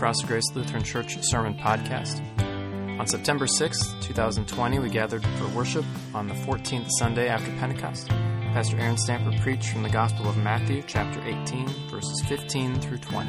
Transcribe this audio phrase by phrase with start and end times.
[0.00, 2.22] Cross Grace Lutheran Church Sermon Podcast.
[2.98, 5.84] On September 6th, 2020, we gathered for worship
[6.14, 8.08] on the 14th Sunday after Pentecost.
[8.08, 13.28] Pastor Aaron Stamper preached from the Gospel of Matthew, chapter 18, verses 15 through 20.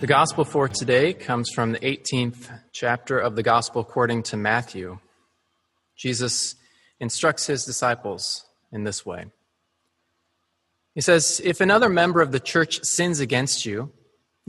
[0.00, 4.98] The Gospel for today comes from the 18th chapter of the Gospel according to Matthew.
[5.96, 6.54] Jesus
[7.00, 9.26] instructs his disciples in this way.
[10.94, 13.92] He says, If another member of the church sins against you,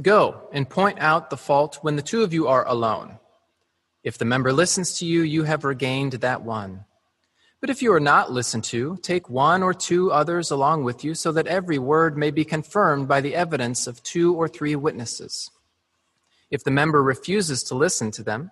[0.01, 3.19] go and point out the fault when the two of you are alone.
[4.03, 6.85] If the member listens to you, you have regained that one.
[7.59, 11.15] But if you are not listened to, take one or two others along with you,
[11.15, 15.49] so that every word may be confirmed by the evidence of two or three witnesses.
[16.51, 18.51] If the member refuses to listen to them,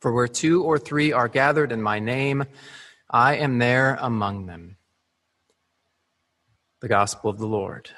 [0.00, 2.44] For where two or three are gathered in my name,
[3.10, 4.76] I am there among them.
[6.80, 7.90] The Gospel of the Lord.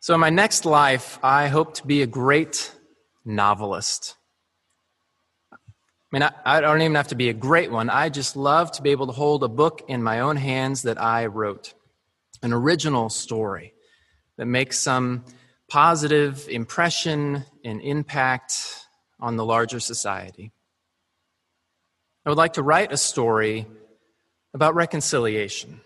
[0.00, 2.72] So, in my next life, I hope to be a great
[3.24, 4.16] novelist.
[5.52, 5.56] I
[6.10, 7.88] mean, I, don't even have to be a great one.
[7.88, 11.00] I just love to be able to hold a book in my own hands that
[11.00, 11.72] I wrote,
[12.42, 13.72] an original story
[14.38, 15.24] that makes some
[15.68, 18.86] positive impression and impact
[19.20, 20.52] on the larger society.
[22.24, 23.66] I would like to write a story
[24.54, 25.80] about reconciliation,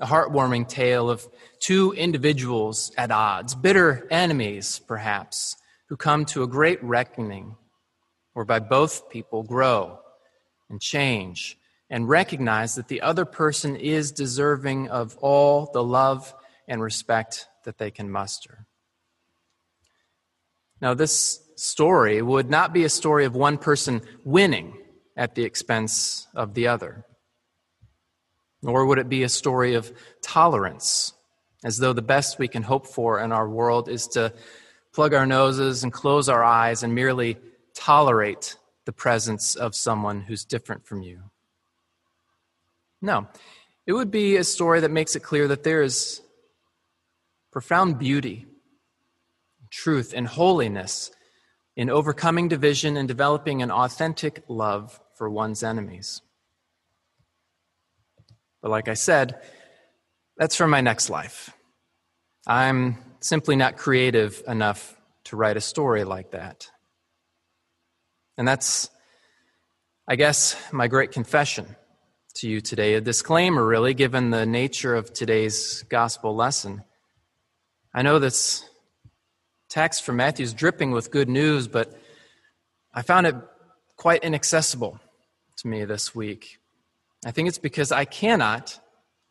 [0.00, 1.26] a heartwarming tale of
[1.60, 5.56] two individuals at odds, bitter enemies, perhaps,
[5.88, 7.56] who come to a great reckoning
[8.32, 9.98] whereby both people grow
[10.68, 11.58] and change
[11.88, 16.34] and recognize that the other person is deserving of all the love
[16.68, 18.66] and respect that they can muster.
[20.80, 24.76] Now, this story would not be a story of one person winning
[25.16, 27.04] at the expense of the other,
[28.62, 29.90] nor would it be a story of
[30.20, 31.14] tolerance,
[31.64, 34.32] as though the best we can hope for in our world is to
[34.92, 37.38] plug our noses and close our eyes and merely
[37.74, 41.22] tolerate the presence of someone who's different from you.
[43.00, 43.26] No,
[43.86, 46.20] it would be a story that makes it clear that there is
[47.56, 48.44] profound beauty,
[49.70, 51.10] truth, and holiness
[51.74, 56.20] in overcoming division and developing an authentic love for one's enemies.
[58.60, 59.40] But like I said,
[60.36, 61.48] that's for my next life.
[62.46, 66.68] I'm simply not creative enough to write a story like that.
[68.36, 68.90] And that's,
[70.06, 71.74] I guess, my great confession
[72.34, 72.96] to you today.
[72.96, 76.84] A disclaimer, really, given the nature of today's gospel lesson.
[77.96, 78.62] I know this
[79.70, 81.98] text from Matthew is dripping with good news, but
[82.92, 83.34] I found it
[83.96, 85.00] quite inaccessible
[85.56, 86.58] to me this week.
[87.24, 88.78] I think it's because I cannot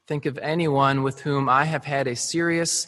[0.08, 2.88] think of anyone with whom I have had a serious,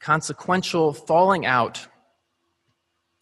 [0.00, 1.86] consequential falling out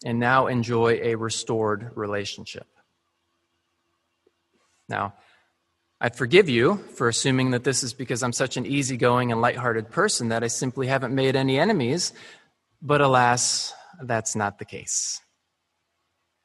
[0.06, 2.66] and now enjoy a restored relationship.
[4.88, 5.12] Now,
[6.00, 9.90] I'd forgive you for assuming that this is because I'm such an easygoing and lighthearted
[9.90, 12.12] person that I simply haven't made any enemies,
[12.80, 15.20] but alas, that's not the case.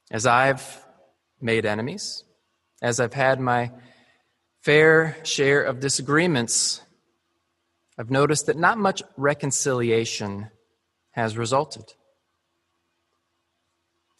[0.09, 0.83] As I've
[1.39, 2.23] made enemies,
[2.81, 3.71] as I've had my
[4.61, 6.81] fair share of disagreements,
[7.97, 10.49] I've noticed that not much reconciliation
[11.11, 11.93] has resulted.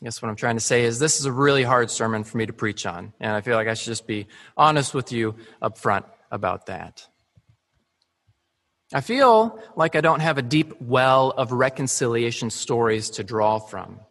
[0.03, 2.37] I guess what I'm trying to say is this is a really hard sermon for
[2.37, 4.27] me to preach on, and I feel like I should just be
[4.57, 7.07] honest with you up front about that.
[8.93, 14.01] I feel like I don't have a deep well of reconciliation stories to draw from.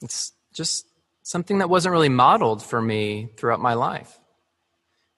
[0.00, 0.86] It's just
[1.22, 4.18] something that wasn't really modeled for me throughout my life.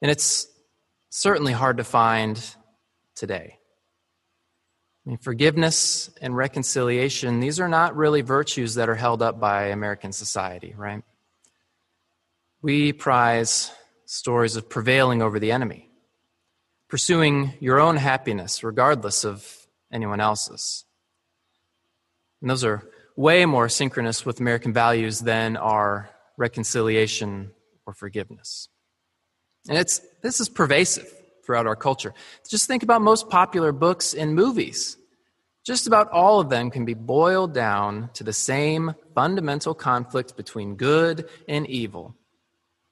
[0.03, 0.49] And it's
[1.09, 2.37] certainly hard to find
[3.15, 3.59] today.
[5.09, 9.69] I mean, forgiveness and reconciliation, these are not really virtues that are held up by
[9.69, 11.03] American society, right?
[12.61, 13.73] We prize
[14.05, 15.89] stories of prevailing over the enemy,
[16.91, 19.51] pursuing your own happiness regardless of
[19.91, 20.85] anyone else's.
[22.43, 27.53] And those are way more synchronous with American values than are reconciliation
[27.87, 28.69] or forgiveness.
[29.71, 31.11] And it's, this is pervasive
[31.47, 32.13] throughout our culture.
[32.47, 34.98] Just think about most popular books and movies.
[35.69, 40.77] Just about all of them can be boiled down to the same fundamental conflict between
[40.77, 42.15] good and evil.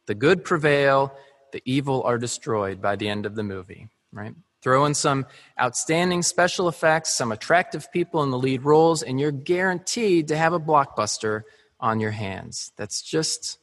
[0.05, 1.17] The good prevail,
[1.53, 4.35] the evil are destroyed by the end of the movie, right?
[4.61, 5.25] Throw in some
[5.59, 10.53] outstanding special effects, some attractive people in the lead roles, and you're guaranteed to have
[10.53, 11.45] a blockbuster
[11.81, 12.73] on your hands.
[12.77, 13.57] That's just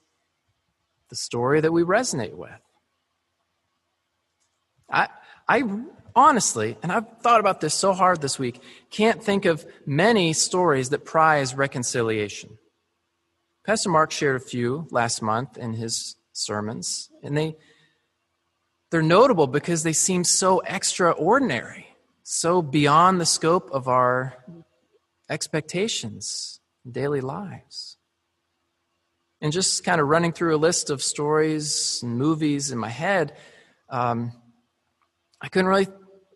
[1.09, 2.49] the story that we resonate with.
[4.89, 5.09] I,
[5.47, 5.61] I
[6.15, 10.89] honestly, and I've thought about this so hard this week, can't think of many stories
[10.89, 12.57] that prize reconciliation.
[13.65, 17.55] Pastor Mark shared a few last month in his sermons, and they
[18.91, 21.87] they're notable because they seem so extraordinary,
[22.21, 24.35] so beyond the scope of our
[25.29, 26.59] expectations,
[26.89, 27.97] daily lives.
[29.41, 33.35] And just kind of running through a list of stories and movies in my head,
[33.89, 34.31] um,
[35.41, 35.87] I couldn't really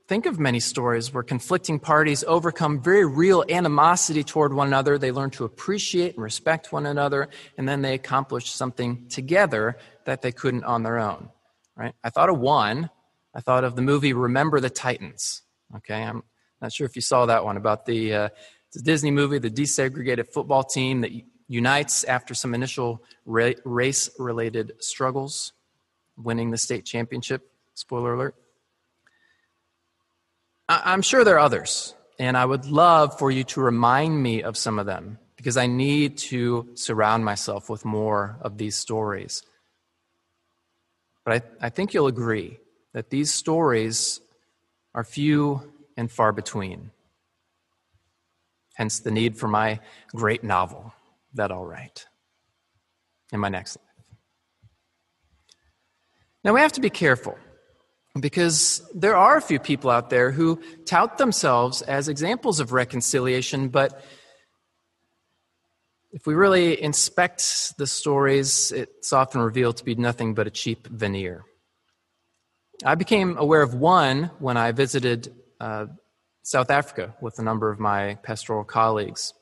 [0.08, 4.98] think of many stories where conflicting parties overcome very real animosity toward one another.
[4.98, 7.28] They learn to appreciate and respect one another,
[7.58, 11.30] and then they accomplish something together that they couldn't on their own.
[11.76, 11.94] Right?
[12.04, 12.90] I thought of one.
[13.36, 15.44] I thought of the movie Remember the Titans.
[15.76, 16.24] Okay, I'm
[16.62, 18.30] not sure if you saw that one about the, uh,
[18.74, 21.12] the Disney movie, the desegregated football team that
[21.50, 25.52] unites after some initial ra- race-related struggles,
[26.16, 27.52] winning the state championship.
[27.74, 28.36] Spoiler alert.
[30.88, 34.56] I'm sure there are others, and I would love for you to remind me of
[34.56, 39.44] some of them because I need to surround myself with more of these stories.
[41.26, 42.60] But I, I think you'll agree
[42.94, 44.22] that these stories
[44.96, 46.92] are few and far between.
[48.76, 49.82] Hence the need for my
[50.16, 50.94] great novel
[51.34, 52.06] that I'll write
[53.34, 54.18] in my next life.
[56.46, 57.38] Now we have to be careful
[58.22, 63.70] because there are a few people out there who tout themselves as examples of reconciliation,
[63.70, 64.04] but
[66.12, 70.88] if we really inspect the stories, it's often revealed to be nothing but a cheap
[70.88, 71.44] veneer.
[72.84, 75.88] I became aware of one when I visited uh,
[76.44, 79.34] South Africa with a number of my pastoral colleagues.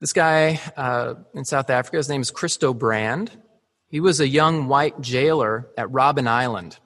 [0.00, 3.30] This guy uh, in South Africa, his name is Christo Brand.
[3.88, 6.78] He was a young white jailer at Robben Island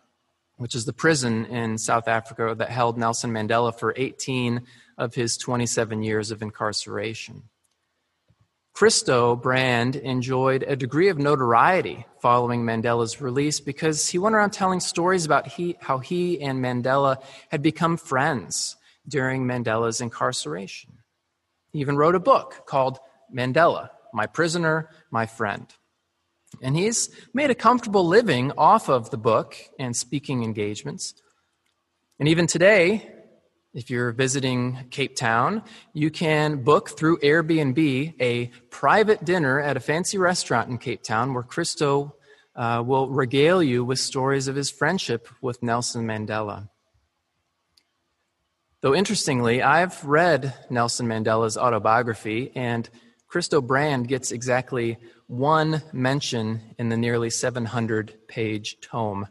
[0.60, 4.60] which is the prison in South Africa that held Nelson Mandela for 18
[4.98, 7.44] of his 27 years of incarceration.
[8.74, 14.80] Christo Brand enjoyed a degree of notoriety following Mandela's release because he went around telling
[14.80, 18.76] stories about he, how he and Mandela had become friends
[19.08, 20.98] during Mandela's incarceration.
[21.72, 22.98] He even wrote a book called
[23.34, 25.66] Mandela, My Prisoner, My Friend.
[26.62, 31.14] And he's made a comfortable living off of the book and speaking engagements.
[32.18, 33.10] And even today,
[33.72, 35.62] if you're visiting Cape Town,
[35.92, 41.34] you can book through Airbnb a private dinner at a fancy restaurant in Cape Town
[41.34, 42.16] where Christo
[42.56, 46.68] uh, will regale you with stories of his friendship with Nelson Mandela.
[48.80, 52.88] Though interestingly, I've read Nelson Mandela's autobiography, and
[53.30, 59.28] Christo Brand gets exactly one mention in the nearly 700 page tome.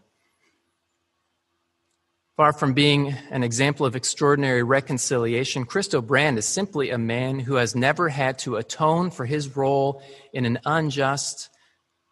[2.38, 7.56] Far from being an example of extraordinary reconciliation, Christo Brand is simply a man who
[7.56, 10.02] has never had to atone for his role
[10.32, 11.50] in an unjust,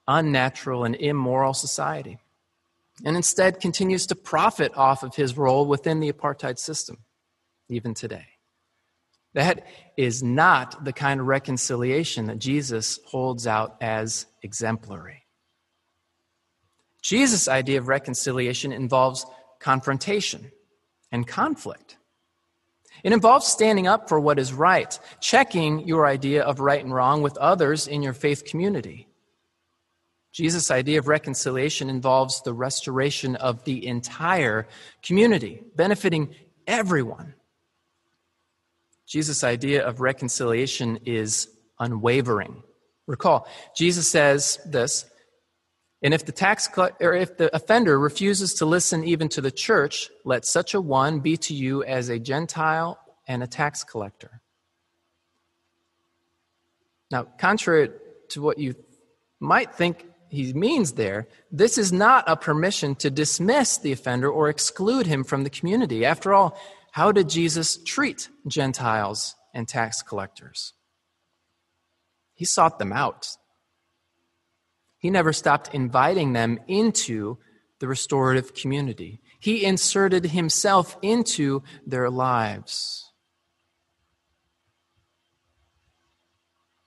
[0.10, 2.18] unnatural, and immoral society,
[3.06, 6.98] and instead continues to profit off of his role within the apartheid system,
[7.70, 8.37] even today.
[9.34, 9.66] That
[9.98, 15.24] is not the kind of reconciliation that Jesus holds out as exemplary.
[17.02, 19.26] Jesus' idea of reconciliation involves
[19.60, 20.52] confrontation
[21.12, 21.98] and conflict.
[23.04, 27.22] It involves standing up for what is right, checking your idea of right and wrong
[27.22, 29.08] with others in your faith community.
[30.34, 34.68] Jesus' idea of reconciliation involves the restoration of the entire
[35.02, 36.36] community, benefiting
[36.68, 37.34] everyone.
[39.08, 41.48] Jesus' idea of reconciliation is
[41.80, 42.62] unwavering.
[43.08, 45.06] Recall, Jesus says this,
[46.04, 50.10] and if the tax or if the offender refuses to listen even to the church,
[50.26, 54.42] let such a one be to you as a Gentile and a tax collector.
[57.10, 57.90] Now, contrary
[58.30, 58.76] to what you
[59.40, 64.50] might think he means there, this is not a permission to dismiss the offender or
[64.50, 66.06] exclude him from the community.
[66.06, 66.60] After all,
[66.92, 70.74] how did Jesus treat Gentiles and tax collectors?
[72.38, 73.36] he sought them out.
[75.00, 77.40] He never stopped inviting them into
[77.80, 79.22] the restorative community.
[79.40, 83.12] He inserted himself into their lives.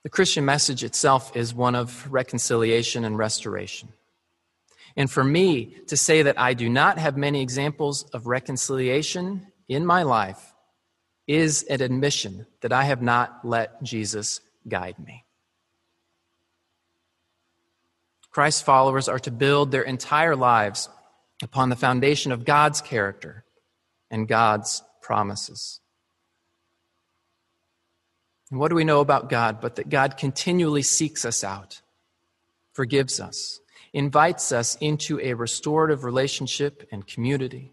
[0.03, 3.89] The Christian message itself is one of reconciliation and restoration.
[4.95, 9.85] And for me to say that I do not have many examples of reconciliation in
[9.85, 10.53] my life
[11.27, 15.23] is an admission that I have not let Jesus guide me.
[18.31, 20.89] Christ's followers are to build their entire lives
[21.41, 23.45] upon the foundation of God's character
[24.09, 25.79] and God's promises.
[28.49, 31.81] And what do we know about God but that God continually seeks us out,
[32.73, 33.61] forgives us,
[33.93, 37.71] invites us into a restorative relationship and community,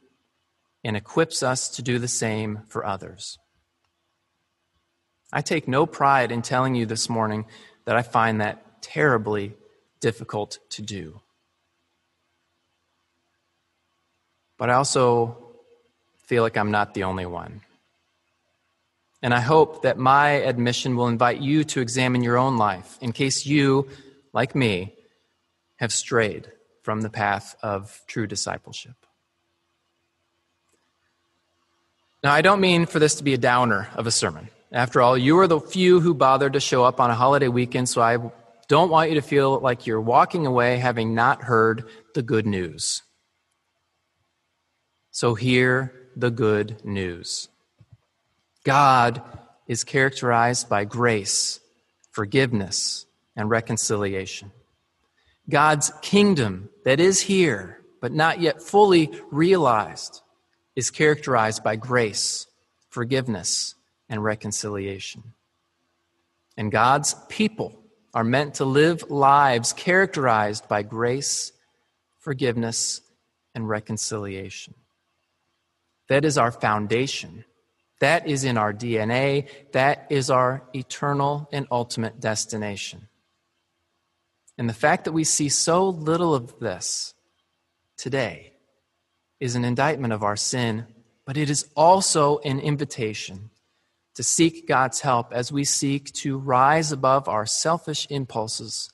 [0.85, 3.39] and equips us to do the same for others?
[5.33, 7.45] I take no pride in telling you this morning
[7.85, 9.55] that I find that terribly
[10.01, 11.21] difficult to do.
[14.57, 15.37] But I also
[16.27, 17.63] feel like I'm not the only one.
[19.23, 23.13] And I hope that my admission will invite you to examine your own life in
[23.13, 23.89] case you,
[24.33, 24.95] like me,
[25.77, 26.51] have strayed
[26.83, 28.95] from the path of true discipleship.
[32.23, 34.49] Now, I don't mean for this to be a downer of a sermon.
[34.73, 37.89] After all, you are the few who bothered to show up on a holiday weekend,
[37.89, 38.19] so I
[38.69, 41.85] don't want you to feel like you're walking away having not heard
[42.15, 43.03] the good news.
[45.11, 47.49] So hear the good news.
[48.65, 49.23] God
[49.67, 51.61] is characterized by grace,
[52.11, 53.07] forgiveness,
[53.37, 54.51] and reconciliation.
[55.49, 60.21] God's kingdom that is here, but not yet fully realized,
[60.79, 62.47] is characterized by grace,
[62.89, 63.75] forgiveness,
[64.09, 65.25] and reconciliation.
[66.57, 67.83] And God's people
[68.15, 71.51] are meant to live lives characterized by grace,
[72.21, 73.01] forgiveness,
[73.57, 74.73] and reconciliation.
[76.09, 77.45] That is our foundation.
[77.99, 79.49] That is in our DNA.
[79.73, 83.09] That is our eternal and ultimate destination.
[84.57, 87.15] And the fact that we see so little of this
[87.97, 88.53] today
[89.41, 90.87] is an indictment of our sin,
[91.25, 93.51] but it is also an invitation
[94.15, 98.91] to seek God's help as we seek to rise above our selfish impulses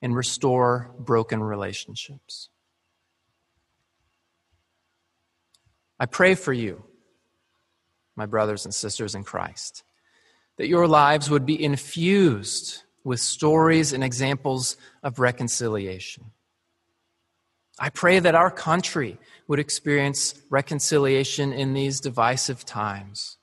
[0.00, 2.48] and restore broken relationships.
[6.00, 6.82] I pray for you,
[8.16, 9.84] my brothers and sisters in Christ,
[10.56, 16.24] that your lives would be infused with stories and examples of reconciliation.
[17.78, 23.38] I pray that our country would experience reconciliation in these divisive times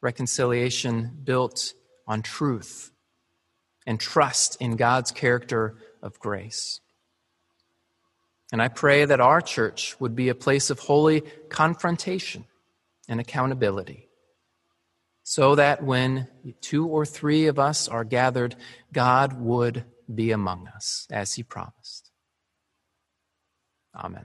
[0.00, 1.74] reconciliation built
[2.06, 2.92] on truth
[3.86, 6.80] and trust in God's character of grace.
[8.52, 12.44] And I pray that our church would be a place of holy confrontation
[13.08, 14.08] and accountability,
[15.22, 16.28] so that when
[16.60, 18.56] two or three of us are gathered,
[18.92, 22.07] God would be among us, as he promised.
[23.98, 24.24] Amen.